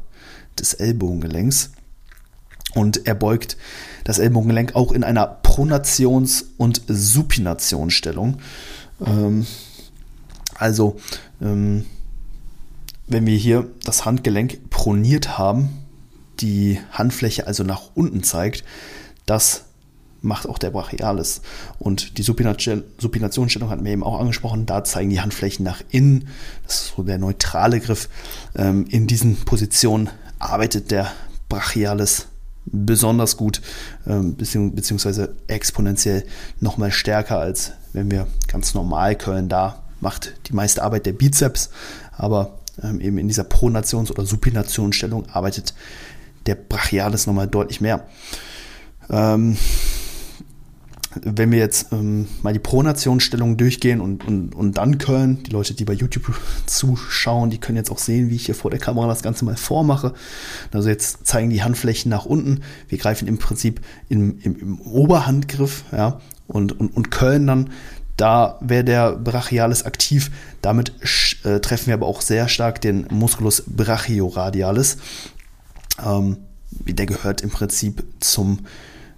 des 0.59 0.75
Ellbogengelenks. 0.75 1.71
Und 2.75 3.07
er 3.07 3.15
beugt 3.15 3.57
das 4.05 4.19
Ellbogengelenk 4.19 4.75
auch 4.75 4.93
in 4.93 5.05
einer 5.05 5.41
Pronations- 5.43 6.45
und 6.57 6.83
Supinationsstellung. 6.87 8.39
Ähm, 9.05 9.47
also 10.59 10.97
ähm, 11.41 11.87
wenn 13.07 13.27
wir 13.27 13.37
hier 13.37 13.69
das 13.85 14.05
Handgelenk 14.05 14.71
proniert 14.71 15.39
haben, 15.39 15.71
die 16.41 16.81
Handfläche 16.93 17.47
also 17.47 17.63
nach 17.63 17.83
unten 17.95 18.23
zeigt, 18.23 18.65
das 19.27 19.65
macht 20.23 20.49
auch 20.49 20.59
der 20.59 20.71
Brachialis. 20.71 21.41
Und 21.79 22.19
die 22.19 22.23
Supinationsstellung 22.23 23.71
hatten 23.71 23.85
wir 23.85 23.93
eben 23.93 24.03
auch 24.03 24.19
angesprochen, 24.19 24.67
da 24.67 24.85
zeigen 24.85 25.11
die 25.11 25.21
Handflächen 25.21 25.65
nach 25.65 25.83
innen. 25.91 26.29
Das 26.65 26.83
ist 26.83 26.95
so 26.97 27.03
der 27.03 27.19
neutrale 27.19 27.81
Griff. 27.81 28.09
Ähm, 28.57 28.87
in 28.89 29.07
diesen 29.07 29.37
Positionen 29.37 30.11
arbeitet 30.39 30.91
der 30.91 31.13
Brachialis 31.49 32.27
besonders 32.67 33.37
gut, 33.37 33.63
ähm, 34.07 34.37
beziehungsweise 34.37 35.37
exponentiell 35.47 36.25
nochmal 36.61 36.91
stärker, 36.91 37.39
als 37.39 37.73
wenn 37.93 38.11
wir 38.11 38.27
ganz 38.49 38.75
normal 38.75 39.17
curlen. 39.17 39.49
Da 39.49 39.85
macht 40.01 40.35
die 40.49 40.53
meiste 40.53 40.83
Arbeit 40.83 41.07
der 41.07 41.13
Bizeps, 41.13 41.71
aber 42.17 42.59
ähm, 42.83 43.01
eben 43.01 43.19
in 43.19 43.29
dieser 43.29 43.45
Pronations- 43.45 44.11
oder 44.11 44.25
Supinationsstellung 44.25 45.29
arbeitet 45.31 45.75
der 46.47 46.55
Brachialis 46.55 47.27
nochmal 47.27 47.49
deutlich 47.49 47.81
mehr. 47.81 48.07
Ähm, 49.11 49.57
wenn 51.23 51.51
wir 51.51 51.59
jetzt 51.59 51.93
ähm, 51.93 52.27
mal 52.43 52.53
die 52.53 52.59
Pronationsstellung 52.59 53.57
durchgehen 53.57 54.01
und, 54.01 54.27
und, 54.27 54.55
und 54.55 54.77
dann 54.77 54.99
Köln, 54.99 55.43
die 55.45 55.51
Leute, 55.51 55.75
die 55.75 55.85
bei 55.85 55.93
YouTube 55.93 56.39
zuschauen, 56.67 57.51
die 57.51 57.59
können 57.59 57.77
jetzt 57.77 57.91
auch 57.91 57.99
sehen, 57.99 58.31
wie 58.31 58.37
ich 58.37 58.47
hier 58.47 58.55
vor 58.55 58.71
der 58.71 58.81
Kamera 58.81 59.07
das 59.09 59.23
Ganze 59.23 59.45
mal 59.45 59.57
vormache. 59.57 60.15
Also 60.73 60.89
jetzt 60.89 61.27
zeigen 61.27 61.51
die 61.51 61.63
Handflächen 61.63 62.11
nach 62.11 62.27
unten. 62.27 62.61
Wir 62.89 62.99
greifen 62.99 63.29
im 63.29 63.39
Prinzip 63.39 63.81
im, 64.09 64.39
im, 64.41 64.59
im 64.59 64.81
Oberhandgriff, 64.81 65.85
ja, 65.93 66.21
und, 66.49 66.79
und, 66.79 66.97
und 66.97 67.11
Köln 67.11 67.47
dann 67.47 67.71
da 68.17 68.59
wäre 68.61 68.85
der 68.85 69.13
Brachialis 69.13 69.85
aktiv. 69.85 70.31
Damit 70.63 70.93
äh, 71.45 71.61
treffen 71.61 71.89
wir 71.89 71.95
aber 71.95 72.07
auch 72.07 72.21
sehr 72.21 72.49
stark 72.49 72.81
den 72.81 73.07
Musculus 73.11 73.65
brachioradialis. 73.67 74.99
Ähm, 76.05 76.39
der 76.71 77.07
gehört 77.07 77.43
im 77.43 77.51
Prinzip 77.51 78.05
zum, 78.21 78.67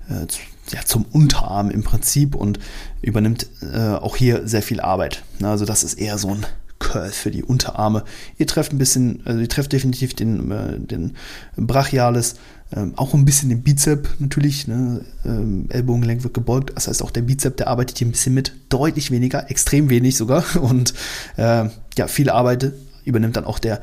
äh, 0.09 0.26
ja, 0.75 0.85
zum 0.85 1.05
Unterarm 1.12 1.71
im 1.71 1.83
Prinzip 1.83 2.35
und 2.35 2.59
übernimmt 3.02 3.47
äh, 3.62 3.95
auch 3.95 4.17
hier 4.17 4.47
sehr 4.47 4.62
viel 4.62 4.81
Arbeit. 4.81 5.23
Also 5.43 5.64
das 5.64 5.85
ist 5.85 5.95
eher 5.95 6.19
so 6.19 6.31
ein 6.35 6.47
Curl 6.78 7.11
für 7.11 7.30
die 7.30 7.42
Unterarme. 7.42 8.04
Ihr 8.37 8.47
trefft 8.47 8.73
ein 8.73 8.78
bisschen, 8.78 9.20
also 9.25 9.40
ihr 9.40 9.49
trefft 9.49 9.73
definitiv 9.73 10.14
den, 10.14 10.50
äh, 10.50 10.78
den 10.78 11.14
Brachialis, 11.56 12.37
ähm, 12.75 12.92
auch 12.97 13.14
ein 13.14 13.25
bisschen 13.25 13.49
den 13.49 13.62
Bizep 13.62 14.08
natürlich. 14.18 14.68
Ne? 14.68 15.04
Ähm, 15.25 15.66
Ellbogengelenk 15.70 16.23
wird 16.23 16.35
gebeugt, 16.35 16.73
das 16.75 16.88
heißt 16.88 17.02
auch 17.02 17.11
der 17.11 17.23
Bizep, 17.23 17.56
der 17.56 17.68
arbeitet 17.68 17.99
hier 17.99 18.06
ein 18.06 18.12
bisschen 18.12 18.35
mit, 18.35 18.52
deutlich 18.68 19.11
weniger, 19.11 19.50
extrem 19.50 19.90
wenig 19.90 20.16
sogar. 20.16 20.44
Und 20.61 20.94
äh, 21.37 21.68
ja, 21.97 22.08
viel 22.08 22.30
Arbeit 22.30 22.73
übernimmt 23.04 23.37
dann 23.37 23.44
auch 23.44 23.58
der 23.58 23.80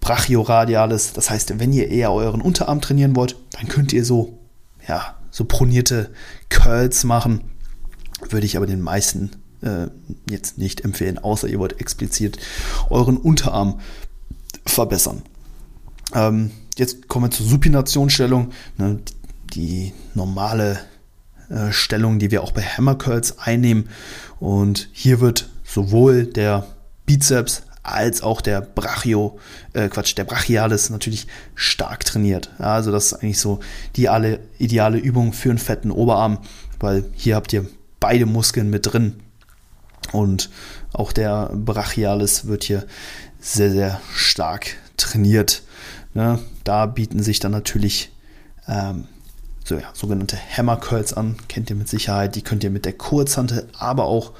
Brachioradialis. 0.00 1.12
Das 1.12 1.30
heißt, 1.30 1.58
wenn 1.58 1.72
ihr 1.72 1.88
eher 1.88 2.12
euren 2.12 2.40
Unterarm 2.40 2.80
trainieren 2.80 3.16
wollt, 3.16 3.36
dann 3.52 3.68
könnt 3.68 3.92
ihr 3.92 4.04
so, 4.04 4.38
ja, 4.86 5.16
so 5.30 5.44
pronierte 5.44 6.10
Curls 6.50 7.04
machen. 7.04 7.42
Würde 8.28 8.46
ich 8.46 8.56
aber 8.56 8.66
den 8.66 8.80
meisten 8.80 9.30
äh, 9.62 9.88
jetzt 10.28 10.58
nicht 10.58 10.84
empfehlen, 10.84 11.18
außer 11.18 11.48
ihr 11.48 11.58
wollt 11.58 11.80
explizit 11.80 12.38
euren 12.90 13.16
Unterarm 13.16 13.80
verbessern. 14.66 15.22
Ähm, 16.14 16.50
jetzt 16.76 17.08
kommen 17.08 17.26
wir 17.26 17.30
zur 17.30 17.46
Supinationsstellung. 17.46 18.50
Ne, 18.76 19.00
die 19.54 19.92
normale 20.14 20.78
äh, 21.50 21.72
Stellung, 21.72 22.18
die 22.18 22.30
wir 22.30 22.42
auch 22.42 22.52
bei 22.52 22.62
Hammer 22.62 22.96
Curls 22.96 23.38
einnehmen. 23.38 23.88
Und 24.38 24.88
hier 24.92 25.20
wird 25.20 25.48
sowohl 25.64 26.26
der 26.26 26.66
Bizeps 27.06 27.62
als 27.82 28.22
auch 28.22 28.40
der 28.42 28.60
Brachio, 28.60 29.38
äh, 29.72 29.88
Quatsch, 29.88 30.16
der 30.16 30.24
Brachialis 30.24 30.90
natürlich 30.90 31.26
stark 31.54 32.04
trainiert. 32.04 32.50
Ja, 32.58 32.74
also 32.74 32.92
das 32.92 33.06
ist 33.06 33.14
eigentlich 33.14 33.38
so 33.38 33.60
die 33.96 34.08
alle, 34.08 34.40
ideale 34.58 34.98
Übung 34.98 35.32
für 35.32 35.50
einen 35.50 35.58
fetten 35.58 35.90
Oberarm, 35.90 36.38
weil 36.80 37.04
hier 37.14 37.34
habt 37.34 37.52
ihr 37.52 37.66
beide 37.98 38.26
Muskeln 38.26 38.68
mit 38.68 38.92
drin. 38.92 39.14
Und 40.12 40.50
auch 40.92 41.12
der 41.12 41.50
Brachialis 41.54 42.46
wird 42.46 42.64
hier 42.64 42.86
sehr, 43.40 43.70
sehr 43.70 44.00
stark 44.14 44.76
trainiert. 44.96 45.62
Ne? 46.14 46.38
Da 46.64 46.86
bieten 46.86 47.22
sich 47.22 47.40
dann 47.40 47.52
natürlich 47.52 48.10
ähm, 48.66 49.04
so, 49.64 49.76
ja, 49.76 49.90
sogenannte 49.92 50.38
Hammer 50.56 50.76
Curls 50.76 51.12
an, 51.12 51.36
kennt 51.48 51.70
ihr 51.70 51.76
mit 51.76 51.88
Sicherheit. 51.88 52.34
Die 52.34 52.42
könnt 52.42 52.64
ihr 52.64 52.70
mit 52.70 52.84
der 52.84 52.94
Kurzhantel, 52.94 53.68
aber 53.78 54.04
auch 54.04 54.32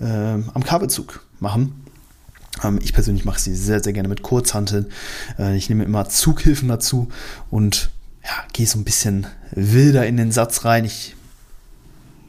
ähm, 0.00 0.50
am 0.54 0.64
Kabelzug 0.64 1.24
machen. 1.40 1.84
Ähm, 2.62 2.78
ich 2.82 2.92
persönlich 2.92 3.24
mache 3.24 3.40
sie 3.40 3.54
sehr, 3.54 3.82
sehr 3.82 3.92
gerne 3.92 4.08
mit 4.08 4.22
Kurzhanteln. 4.22 4.86
Äh, 5.38 5.56
ich 5.56 5.68
nehme 5.68 5.84
immer 5.84 6.08
Zughilfen 6.08 6.68
dazu 6.68 7.08
und 7.50 7.90
ja, 8.24 8.44
gehe 8.52 8.66
so 8.66 8.78
ein 8.78 8.84
bisschen 8.84 9.26
wilder 9.52 10.06
in 10.06 10.16
den 10.16 10.30
Satz 10.32 10.64
rein. 10.64 10.84
Ich 10.84 11.16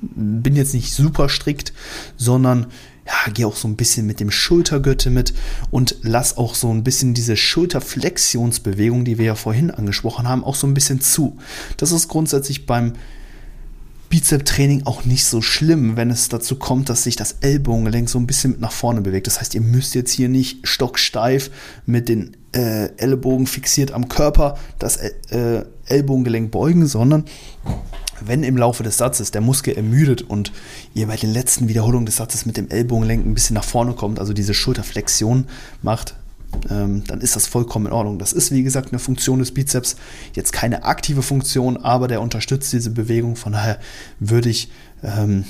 bin 0.02 0.56
jetzt 0.56 0.74
nicht 0.74 0.94
super 0.94 1.30
strikt, 1.30 1.74
sondern 2.18 2.68
ja, 3.06 3.32
gehe 3.32 3.48
auch 3.48 3.56
so 3.56 3.68
ein 3.68 3.76
bisschen 3.76 4.06
mit 4.06 4.20
dem 4.20 4.32
Schultergürtel 4.32 5.12
mit 5.12 5.34
und 5.70 5.96
lass 6.02 6.38
auch 6.38 6.56
so 6.56 6.72
ein 6.72 6.84
bisschen 6.84 7.14
diese 7.14 7.36
Schulterflexionsbewegung, 7.36 9.06
die 9.06 9.18
wir 9.18 9.26
ja 9.26 9.36
vorhin 9.36 9.72
angesprochen 9.72 10.28
haben, 10.28 10.44
auch 10.44 10.56
so 10.56 10.68
ein 10.68 10.74
bisschen 10.74 11.02
zu. 11.02 11.38
Das 11.78 11.92
ist 11.92 12.08
grundsätzlich 12.08 12.66
beim 12.66 12.94
Bizep-Training 14.10 14.86
auch 14.86 15.06
nicht 15.06 15.24
so 15.24 15.42
schlimm, 15.42 15.96
wenn 15.96 16.12
es 16.12 16.28
dazu 16.28 16.58
kommt, 16.58 16.90
dass 16.90 17.04
sich 17.04 17.16
das 17.16 17.38
Ellbogengelenk 17.40 18.10
so 18.10 18.20
ein 18.20 18.28
bisschen 18.28 18.52
mit 18.52 18.60
nach 18.60 18.74
vorne 18.74 19.02
bewegt. 19.02 19.26
Das 19.26 19.40
heißt, 19.40 19.56
ihr 19.56 19.62
müsst 19.62 19.96
jetzt 19.96 20.12
hier 20.12 20.28
nicht 20.28 20.68
stocksteif 20.68 21.50
mit 21.86 22.10
den 22.10 22.36
äh, 22.52 22.90
Ellbogen 22.98 23.48
fixiert 23.48 23.94
am 23.94 24.10
Körper 24.10 24.58
das 24.80 24.98
äh, 24.98 25.64
Ellbogengelenk 25.86 26.52
beugen, 26.52 26.88
sondern 26.88 27.24
wenn 28.26 28.44
im 28.44 28.58
Laufe 28.58 28.84
des 28.84 28.98
Satzes 28.98 29.32
der 29.32 29.42
Muskel 29.42 29.76
ermüdet 29.76 30.22
und 30.22 30.52
ihr 30.94 31.08
bei 31.08 31.16
den 31.16 31.32
letzten 31.32 31.68
Wiederholungen 31.68 32.06
des 32.06 32.18
Satzes 32.18 32.46
mit 32.46 32.58
dem 32.58 32.70
Ellbogengelenk 32.70 33.26
ein 33.26 33.34
bisschen 33.34 33.56
nach 33.56 33.64
vorne 33.64 33.94
kommt, 33.94 34.20
also 34.20 34.34
diese 34.34 34.54
Schulterflexion 34.54 35.46
macht, 35.82 36.16
ähm, 36.70 37.04
dann 37.08 37.22
ist 37.22 37.36
das 37.36 37.48
vollkommen 37.48 37.88
in 37.88 37.94
Ordnung. 37.94 38.20
Das 38.20 38.34
ist, 38.34 38.52
wie 38.52 38.64
gesagt, 38.64 38.90
eine 38.92 39.00
Funktion 39.00 39.40
des 39.40 39.54
Bizeps. 39.54 39.96
Jetzt 40.34 40.54
keine 40.54 40.84
aktive 40.84 41.22
Funktion, 41.22 41.78
aber 41.78 42.08
der 42.08 42.22
unterstützt 42.22 42.74
diese 42.74 42.92
Bewegung. 42.92 43.36
Von 43.36 43.54
daher 43.54 43.80
würde 44.20 44.50
ich 44.50 44.70
ähm, 45.04 45.46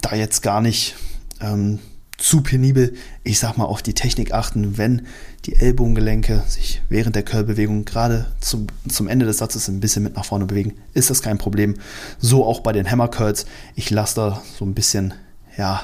da 0.00 0.14
jetzt 0.14 0.42
gar 0.42 0.60
nicht 0.60 0.96
ähm, 1.40 1.80
zu 2.22 2.40
penibel, 2.40 2.94
ich 3.24 3.40
sag 3.40 3.58
mal, 3.58 3.64
auf 3.64 3.82
die 3.82 3.94
Technik 3.94 4.32
achten, 4.32 4.78
wenn 4.78 5.06
die 5.44 5.56
Ellbogengelenke 5.56 6.44
sich 6.46 6.80
während 6.88 7.16
der 7.16 7.24
Curlbewegung 7.24 7.84
gerade 7.84 8.26
zum, 8.40 8.68
zum 8.88 9.08
Ende 9.08 9.26
des 9.26 9.38
Satzes 9.38 9.66
ein 9.66 9.80
bisschen 9.80 10.04
mit 10.04 10.14
nach 10.14 10.24
vorne 10.24 10.46
bewegen, 10.46 10.74
ist 10.94 11.10
das 11.10 11.20
kein 11.20 11.36
Problem. 11.36 11.74
So 12.20 12.46
auch 12.46 12.60
bei 12.60 12.72
den 12.72 12.88
Hammer 12.88 13.08
Curls. 13.08 13.44
Ich 13.74 13.90
lasse 13.90 14.14
da 14.14 14.42
so 14.56 14.64
ein 14.64 14.72
bisschen, 14.72 15.14
ja, 15.58 15.82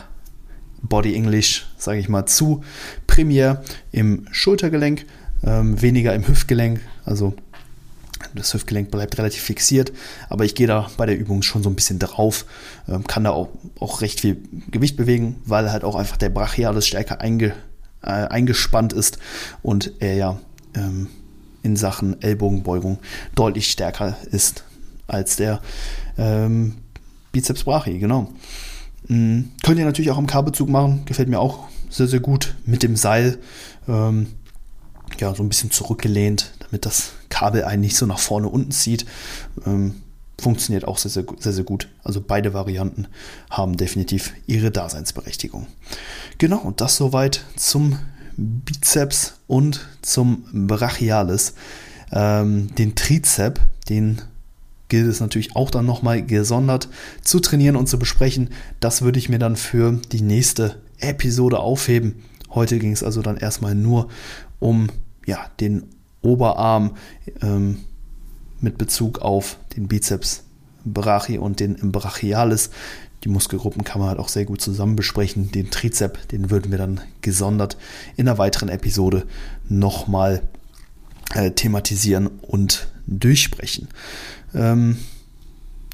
Body 0.80 1.16
English, 1.16 1.66
sage 1.76 1.98
ich 1.98 2.08
mal, 2.08 2.26
zu. 2.26 2.62
Primär 3.08 3.64
im 3.90 4.28
Schultergelenk, 4.30 5.06
ähm, 5.42 5.82
weniger 5.82 6.14
im 6.14 6.26
Hüftgelenk. 6.26 6.80
Also 7.04 7.34
das 8.34 8.54
Hüftgelenk 8.54 8.90
bleibt 8.90 9.18
relativ 9.18 9.42
fixiert, 9.42 9.92
aber 10.28 10.44
ich 10.44 10.54
gehe 10.54 10.66
da 10.66 10.90
bei 10.96 11.06
der 11.06 11.18
Übung 11.18 11.42
schon 11.42 11.62
so 11.62 11.70
ein 11.70 11.74
bisschen 11.74 11.98
drauf, 11.98 12.44
ähm, 12.88 13.06
kann 13.06 13.24
da 13.24 13.30
auch, 13.30 13.48
auch 13.78 14.00
recht 14.00 14.20
viel 14.20 14.42
Gewicht 14.70 14.96
bewegen, 14.96 15.36
weil 15.44 15.70
halt 15.70 15.84
auch 15.84 15.94
einfach 15.94 16.16
der 16.16 16.30
Brachialis 16.30 16.86
stärker 16.86 17.20
einge, 17.20 17.54
äh, 18.02 18.08
eingespannt 18.08 18.92
ist 18.92 19.18
und 19.62 19.92
er 20.00 20.14
ja 20.14 20.38
ähm, 20.74 21.08
in 21.62 21.76
Sachen 21.76 22.20
Ellbogenbeugung 22.22 22.98
deutlich 23.34 23.70
stärker 23.70 24.16
ist 24.30 24.64
als 25.06 25.36
der 25.36 25.60
ähm, 26.16 26.76
Bizeps 27.32 27.64
Brachi, 27.64 27.98
genau. 27.98 28.32
Mhm. 29.06 29.50
Könnt 29.62 29.78
ihr 29.78 29.84
natürlich 29.84 30.10
auch 30.10 30.18
am 30.18 30.26
Kabelzug 30.26 30.68
machen, 30.68 31.02
gefällt 31.06 31.28
mir 31.28 31.40
auch 31.40 31.68
sehr, 31.90 32.06
sehr 32.06 32.20
gut 32.20 32.54
mit 32.66 32.82
dem 32.82 32.96
Seil. 32.96 33.38
Ähm, 33.88 34.28
ja, 35.20 35.34
so 35.34 35.42
ein 35.42 35.48
bisschen 35.48 35.70
zurückgelehnt, 35.70 36.52
damit 36.60 36.86
das 36.86 37.12
Kabel 37.28 37.64
einen 37.64 37.82
nicht 37.82 37.96
so 37.96 38.06
nach 38.06 38.18
vorne 38.18 38.48
unten 38.48 38.70
zieht. 38.70 39.06
Ähm, 39.66 40.02
funktioniert 40.40 40.86
auch 40.86 40.98
sehr, 40.98 41.10
sehr, 41.10 41.24
sehr, 41.38 41.52
sehr 41.52 41.64
gut. 41.64 41.88
Also 42.04 42.20
beide 42.20 42.54
Varianten 42.54 43.08
haben 43.50 43.76
definitiv 43.76 44.32
ihre 44.46 44.70
Daseinsberechtigung. 44.70 45.66
Genau, 46.38 46.58
und 46.58 46.80
das 46.80 46.96
soweit 46.96 47.44
zum 47.56 47.98
Bizeps 48.36 49.34
und 49.46 49.88
zum 50.00 50.44
Brachialis. 50.52 51.54
Ähm, 52.12 52.74
den 52.76 52.94
Trizep, 52.94 53.60
den 53.88 54.22
gilt 54.88 55.08
es 55.08 55.20
natürlich 55.20 55.56
auch 55.56 55.70
dann 55.70 55.84
nochmal 55.84 56.24
gesondert 56.24 56.88
zu 57.22 57.40
trainieren 57.40 57.76
und 57.76 57.88
zu 57.88 57.98
besprechen. 57.98 58.50
Das 58.80 59.02
würde 59.02 59.18
ich 59.18 59.28
mir 59.28 59.38
dann 59.38 59.56
für 59.56 60.00
die 60.12 60.22
nächste 60.22 60.76
Episode 60.98 61.58
aufheben. 61.58 62.22
Heute 62.50 62.78
ging 62.78 62.92
es 62.92 63.02
also 63.02 63.20
dann 63.20 63.36
erstmal 63.36 63.74
nur 63.74 64.08
um 64.60 64.88
ja, 65.28 65.46
den 65.60 65.84
Oberarm 66.22 66.96
ähm, 67.42 67.84
mit 68.60 68.78
Bezug 68.78 69.20
auf 69.20 69.58
den 69.76 69.86
Bizeps 69.86 70.44
Brachi 70.84 71.36
und 71.38 71.60
den 71.60 71.76
Brachialis. 71.92 72.70
Die 73.24 73.28
Muskelgruppen 73.28 73.84
kann 73.84 74.00
man 74.00 74.08
halt 74.08 74.20
auch 74.20 74.30
sehr 74.30 74.46
gut 74.46 74.62
zusammen 74.62 74.96
besprechen. 74.96 75.52
Den 75.52 75.70
Trizep, 75.70 76.28
den 76.28 76.50
würden 76.50 76.70
wir 76.70 76.78
dann 76.78 77.02
gesondert 77.20 77.76
in 78.16 78.26
einer 78.26 78.38
weiteren 78.38 78.70
Episode 78.70 79.26
nochmal 79.68 80.42
äh, 81.34 81.50
thematisieren 81.50 82.26
und 82.26 82.88
durchsprechen. 83.06 83.88
Ähm, 84.54 84.96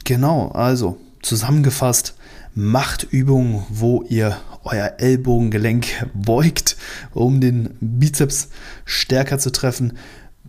genau, 0.04 0.50
also 0.50 1.00
zusammengefasst, 1.22 2.14
macht 2.54 3.04
Übungen, 3.11 3.64
wo 3.68 4.02
ihr 4.08 4.37
euer 4.62 4.94
Ellbogengelenk 4.99 5.87
beugt, 6.14 6.76
um 7.12 7.40
den 7.40 7.76
Bizeps 7.80 8.49
stärker 8.84 9.38
zu 9.38 9.50
treffen. 9.50 9.94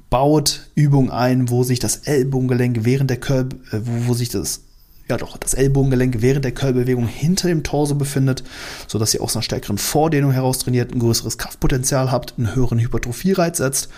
Baut 0.09 0.69
Übungen 0.75 1.09
ein, 1.09 1.49
wo 1.49 1.63
sich 1.63 1.79
das 1.79 1.97
Ellbogengelenk 1.97 2.85
während 2.85 3.09
der 3.09 3.19
Curl, 3.19 3.49
äh, 3.71 3.79
wo, 3.83 4.09
wo 4.09 4.13
sich 4.13 4.29
das 4.29 4.61
ja 5.07 5.17
doch, 5.17 5.37
das 5.37 5.53
Ellbogengelenk 5.53 6.21
während 6.21 6.45
der 6.45 6.53
Curlbewegung 6.53 7.07
hinter 7.07 7.47
dem 7.47 7.63
Torso 7.63 7.95
befindet, 7.95 8.43
sodass 8.87 9.13
ihr 9.13 9.21
aus 9.21 9.35
einer 9.35 9.43
stärkeren 9.43 9.77
Vordehnung 9.77 10.31
heraus 10.31 10.59
trainiert, 10.59 10.93
ein 10.93 10.99
größeres 10.99 11.37
Kraftpotenzial 11.37 12.11
habt, 12.11 12.35
einen 12.37 12.55
höheren 12.55 12.79
Hypertrophie-Reiz 12.79 13.57
setzt. 13.57 13.89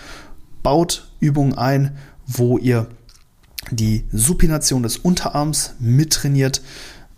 Baut 0.64 1.10
Übungen 1.20 1.58
ein, 1.58 1.98
wo 2.26 2.58
ihr 2.58 2.88
die 3.72 4.06
Supination 4.12 4.84
des 4.84 4.98
Unterarms 4.98 5.76
mittrainiert, 5.80 6.62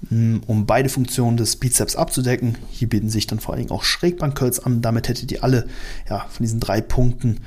um 0.10 0.66
beide 0.66 0.90
Funktionen 0.90 1.38
des 1.38 1.58
Bizeps 1.58 1.96
abzudecken. 1.96 2.58
Hier 2.72 2.88
bieten 2.88 3.10
sich 3.10 3.28
dann 3.28 3.40
vor 3.40 3.54
allen 3.54 3.64
Dingen 3.64 3.72
auch 3.72 3.84
Schrägbank-Curls 3.84 4.60
an. 4.62 4.82
Damit 4.82 5.10
hättet 5.10 5.32
ihr 5.32 5.44
alle 5.44 5.68
ja, 6.10 6.26
von 6.30 6.44
diesen 6.44 6.60
drei 6.60 6.82
Punkten 6.82 7.42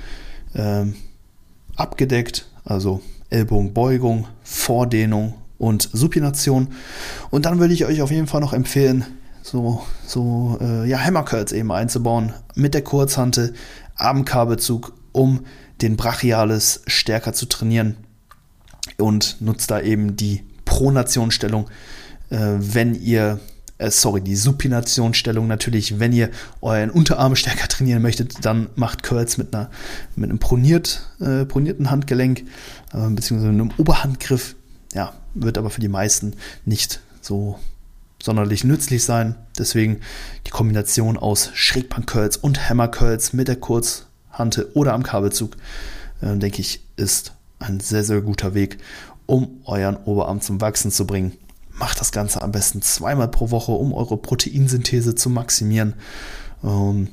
ähm, 0.55 0.95
abgedeckt. 1.77 2.47
Also 2.65 3.01
Ellbogenbeugung, 3.31 4.29
Vordehnung 4.43 5.35
und 5.59 5.89
Supination. 5.93 6.69
Und 7.31 7.47
dann 7.47 7.59
würde 7.59 7.73
ich 7.73 7.87
euch 7.87 8.03
auf 8.03 8.11
jeden 8.11 8.27
Fall 8.27 8.41
noch 8.41 8.53
empfehlen, 8.53 9.07
so, 9.43 9.83
so 10.07 10.59
äh, 10.61 10.89
ja, 10.89 10.99
Hammer 10.99 11.25
Curls 11.25 11.53
eben 11.53 11.73
einzubauen 11.73 12.33
mit 12.55 12.75
der 12.75 12.83
Kurzhante 12.83 13.55
am 13.97 14.25
Kabelzug, 14.25 14.93
um 15.11 15.41
den 15.81 15.97
Brachialis 15.97 16.83
stärker 16.87 17.33
zu 17.33 17.47
trainieren 17.47 17.97
und 18.99 19.41
nutzt 19.41 19.71
da 19.71 19.81
eben 19.81 20.17
die 20.17 20.45
Pronationsstellung, 20.65 21.65
äh, 21.65 22.02
wenn 22.35 22.95
ihr 22.95 23.41
äh, 23.83 23.91
sorry, 23.91 24.21
die 24.21 24.37
Supinationsstellung 24.37 25.47
natürlich, 25.47 25.99
wenn 25.99 26.13
ihr 26.13 26.31
euren 26.61 26.91
Unterarm 26.91 27.37
stärker 27.37 27.69
trainieren 27.69 28.03
möchtet, 28.03 28.45
dann 28.45 28.69
macht 28.77 29.03
Curls 29.03 29.39
mit, 29.39 29.55
einer, 29.55 29.71
mit 30.15 30.31
einem 30.31 30.39
proniert, 30.39 31.11
äh, 31.21 31.45
pronierten 31.45 31.91
Handgelenk 31.91 32.45
äh, 32.93 33.09
beziehungsweise 33.11 33.49
einem 33.49 33.73
Oberhandgriff. 33.77 34.55
Ja, 34.95 35.15
wird 35.35 35.59
aber 35.59 35.71
für 35.71 35.81
die 35.81 35.89
meisten 35.89 36.35
nicht 36.65 37.01
so 37.21 37.59
sonderlich 38.23 38.63
nützlich 38.63 39.03
sein. 39.05 39.35
Deswegen 39.59 40.01
die 40.47 40.51
Kombination 40.51 41.17
aus 41.17 41.51
Schrägbank-Curls 41.55 42.37
und 42.37 42.69
Hammer-Curls 42.69 43.33
mit 43.33 43.49
der 43.49 43.57
Kurzhante 43.57 44.71
oder 44.75 44.93
am 44.93 45.03
Kabelzug, 45.03 45.57
äh, 46.21 46.37
denke 46.37 46.61
ich, 46.61 46.85
ist 46.97 47.33
ein 47.59 47.81
sehr, 47.81 48.05
sehr 48.05 48.21
guter 48.21 48.55
Weg, 48.55 48.79
um 49.27 49.61
euren 49.65 49.97
Oberarm 49.97 50.41
zum 50.41 50.61
Wachsen 50.61 50.91
zu 50.91 51.07
bringen. 51.07 51.33
Macht 51.83 51.99
das 51.99 52.13
Ganze 52.13 52.41
am 52.43 52.53
besten 52.53 52.81
zweimal 52.81 53.27
pro 53.27 53.51
Woche, 53.51 53.73
um 53.73 53.93
eure 53.93 54.17
Proteinsynthese 54.17 55.17
zu 55.17 55.29
maximieren. 55.29 55.95
Ähm, 56.63 57.09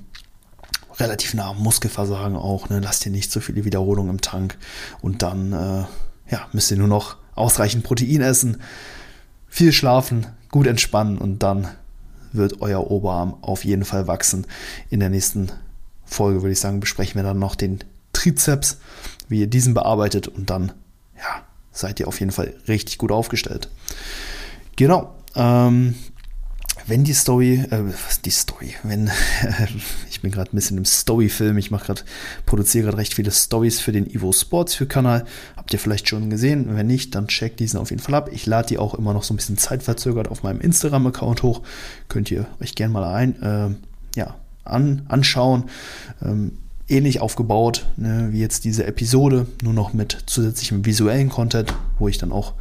relativ 0.99 1.33
nah 1.33 1.49
am 1.49 1.57
Muskelversagen 1.57 2.37
auch. 2.37 2.69
Ne? 2.69 2.79
Lasst 2.79 3.03
ihr 3.03 3.11
nicht 3.11 3.31
so 3.31 3.39
viele 3.39 3.65
Wiederholungen 3.65 4.11
im 4.11 4.21
Tank. 4.21 4.59
Und 5.01 5.23
dann 5.23 5.53
äh, 5.53 5.85
ja, 6.31 6.47
müsst 6.53 6.69
ihr 6.69 6.77
nur 6.77 6.87
noch 6.87 7.17
ausreichend 7.33 7.83
Protein 7.83 8.21
essen, 8.21 8.61
viel 9.47 9.73
schlafen, 9.73 10.27
gut 10.51 10.67
entspannen 10.67 11.17
und 11.17 11.41
dann 11.41 11.67
wird 12.31 12.61
euer 12.61 12.91
Oberarm 12.91 13.37
auf 13.41 13.65
jeden 13.65 13.85
Fall 13.85 14.05
wachsen. 14.05 14.45
In 14.91 14.99
der 14.99 15.09
nächsten 15.09 15.51
Folge 16.05 16.43
würde 16.43 16.53
ich 16.53 16.59
sagen, 16.59 16.79
besprechen 16.79 17.15
wir 17.15 17.23
dann 17.23 17.39
noch 17.39 17.55
den 17.55 17.79
Trizeps, 18.13 18.77
wie 19.29 19.39
ihr 19.39 19.47
diesen 19.47 19.73
bearbeitet 19.73 20.27
und 20.27 20.51
dann 20.51 20.73
ja, 21.17 21.41
seid 21.71 21.99
ihr 21.99 22.07
auf 22.07 22.19
jeden 22.19 22.31
Fall 22.31 22.53
richtig 22.67 22.99
gut 22.99 23.11
aufgestellt. 23.11 23.67
Genau. 24.79 25.13
Ähm, 25.35 25.93
wenn 26.87 27.03
die 27.03 27.11
Story, 27.11 27.55
äh, 27.69 27.83
was 27.83 28.21
die 28.21 28.29
Story, 28.29 28.75
wenn, 28.83 29.11
ich 30.09 30.21
bin 30.21 30.31
gerade 30.31 30.53
ein 30.53 30.55
bisschen 30.55 30.77
im 30.77 30.85
Story-Film, 30.85 31.57
ich 31.57 31.69
mache 31.69 31.87
gerade, 31.87 32.03
produziere 32.45 32.85
gerade 32.85 32.97
recht 32.97 33.13
viele 33.13 33.29
Stories 33.29 33.81
für 33.81 33.91
den 33.91 34.09
Evo 34.09 34.31
Sports 34.31 34.75
für 34.75 34.85
Kanal. 34.85 35.25
Habt 35.57 35.73
ihr 35.73 35.79
vielleicht 35.79 36.07
schon 36.07 36.29
gesehen? 36.29 36.77
Wenn 36.77 36.87
nicht, 36.87 37.13
dann 37.13 37.27
checkt 37.27 37.59
diesen 37.59 37.77
auf 37.77 37.89
jeden 37.89 38.01
Fall 38.01 38.15
ab. 38.15 38.29
Ich 38.31 38.45
lade 38.45 38.69
die 38.69 38.77
auch 38.77 38.93
immer 38.93 39.11
noch 39.13 39.23
so 39.23 39.33
ein 39.33 39.35
bisschen 39.35 39.57
zeitverzögert 39.57 40.29
auf 40.29 40.43
meinem 40.43 40.61
Instagram-Account 40.61 41.43
hoch. 41.43 41.61
Könnt 42.07 42.31
ihr 42.31 42.47
euch 42.61 42.73
gerne 42.73 42.93
mal 42.93 43.13
ein, 43.13 43.41
äh, 43.41 44.17
ja, 44.17 44.35
an, 44.63 45.01
anschauen. 45.09 45.65
Ähm, 46.21 46.53
ähnlich 46.87 47.19
aufgebaut 47.19 47.85
ne, 47.97 48.29
wie 48.31 48.39
jetzt 48.39 48.63
diese 48.63 48.85
Episode, 48.85 49.45
nur 49.61 49.73
noch 49.73 49.91
mit 49.91 50.23
zusätzlichem 50.25 50.85
visuellen 50.85 51.27
Content, 51.27 51.75
wo 51.97 52.07
ich 52.07 52.17
dann 52.17 52.31
auch 52.31 52.53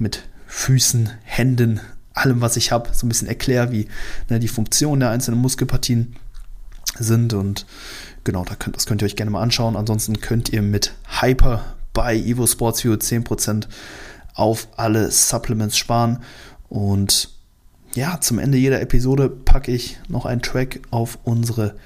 mit 0.00 0.24
Füßen, 0.54 1.08
Händen, 1.24 1.80
allem, 2.12 2.42
was 2.42 2.58
ich 2.58 2.72
habe, 2.72 2.90
so 2.92 3.06
ein 3.06 3.08
bisschen 3.08 3.26
erkläre, 3.26 3.72
wie 3.72 3.88
ne, 4.28 4.38
die 4.38 4.48
Funktionen 4.48 5.00
der 5.00 5.08
einzelnen 5.08 5.40
Muskelpartien 5.40 6.14
sind. 6.98 7.32
Und 7.32 7.64
genau, 8.22 8.44
da 8.44 8.54
könnt, 8.54 8.76
das 8.76 8.84
könnt 8.84 9.02
ihr 9.02 9.06
euch 9.06 9.16
gerne 9.16 9.30
mal 9.30 9.40
anschauen. 9.42 9.76
Ansonsten 9.76 10.20
könnt 10.20 10.50
ihr 10.50 10.60
mit 10.60 10.92
Hyper 11.20 11.74
bei 11.94 12.14
Evo 12.14 12.46
Sports 12.46 12.84
View 12.84 12.92
10% 12.92 13.66
auf 14.34 14.68
alle 14.76 15.10
Supplements 15.10 15.78
sparen. 15.78 16.22
Und 16.68 17.30
ja, 17.94 18.20
zum 18.20 18.38
Ende 18.38 18.58
jeder 18.58 18.82
Episode 18.82 19.30
packe 19.30 19.72
ich 19.72 19.98
noch 20.06 20.26
einen 20.26 20.42
Track 20.42 20.80
auf 20.90 21.18
unsere 21.24 21.76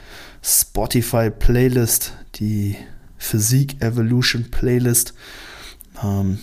Spotify 0.43 1.31
Playlist, 1.31 2.15
die 2.35 2.77
Physik 3.17 3.81
Evolution 3.81 4.51
Playlist. 4.51 5.15
Ähm, 6.03 6.41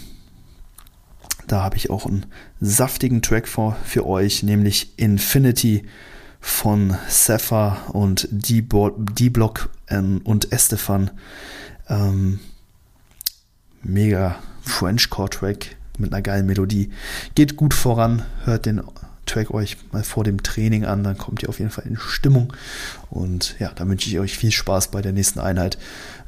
da 1.54 1.62
habe 1.62 1.78
ich 1.78 1.92
auch 1.92 2.08
einen 2.08 2.26
saftigen 2.60 3.22
Track 3.22 3.48
für, 3.48 3.78
für 3.86 4.08
euch, 4.08 4.42
nämlich 4.42 4.98
Infinity 4.98 5.84
von 6.42 6.98
Sefa 7.08 7.78
und 7.94 8.28
D-Block 8.32 9.70
ähm, 9.88 10.22
und 10.24 10.52
Estefan. 10.52 11.12
Ähm, 11.88 12.40
mega 13.84 14.38
Frenchcore-Track 14.64 15.76
mit 16.00 16.12
einer 16.12 16.24
geilen 16.24 16.48
Melodie. 16.48 16.90
Geht 17.36 17.56
gut 17.56 17.76
voran, 17.76 18.24
hört 18.46 18.66
den 18.66 18.82
Track 19.26 19.52
euch 19.52 19.78
mal 19.92 20.04
vor 20.04 20.24
dem 20.24 20.44
Training 20.44 20.86
an, 20.86 21.04
dann 21.04 21.18
kommt 21.18 21.44
ihr 21.44 21.50
auf 21.50 21.60
jeden 21.60 21.72
Fall 21.72 21.86
in 21.88 21.98
Stimmung. 21.98 22.54
Und 23.10 23.56
ja, 23.60 23.72
da 23.74 23.88
wünsche 23.88 24.10
ich 24.10 24.20
euch 24.20 24.38
viel 24.38 24.52
Spaß 24.52 24.90
bei 24.90 25.02
der 25.02 25.14
nächsten 25.14 25.40
Einheit. 25.40 25.78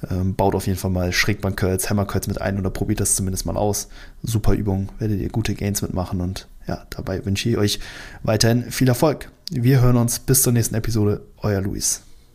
Ähm, 0.09 0.35
baut 0.35 0.55
auf 0.55 0.67
jeden 0.67 0.79
Fall 0.79 0.91
mal 0.91 1.11
Schrägbank-Curls, 1.11 1.89
Hammer-Curls 1.89 2.27
mit 2.27 2.41
ein 2.41 2.57
oder 2.57 2.69
probiert 2.69 2.99
das 2.99 3.15
zumindest 3.15 3.45
mal 3.45 3.57
aus. 3.57 3.89
Super 4.23 4.53
Übung, 4.53 4.89
werdet 4.99 5.19
ihr 5.19 5.29
gute 5.29 5.55
Gains 5.55 5.81
mitmachen 5.81 6.21
und 6.21 6.47
ja, 6.67 6.85
dabei 6.89 7.25
wünsche 7.25 7.49
ich 7.49 7.57
euch 7.57 7.79
weiterhin 8.23 8.71
viel 8.71 8.87
Erfolg. 8.87 9.29
Wir 9.51 9.81
hören 9.81 9.97
uns 9.97 10.19
bis 10.19 10.41
zur 10.41 10.53
nächsten 10.53 10.75
Episode. 10.75 11.21
Euer 11.37 11.61
Luis. 11.61 12.04